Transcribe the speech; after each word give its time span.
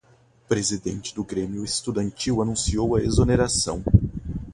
o 0.43 0.47
presidente 0.47 1.13
do 1.13 1.23
grêmio 1.23 1.63
estudantil 1.63 2.41
anunciou 2.41 2.95
a 2.95 3.03
exoneração 3.03 3.83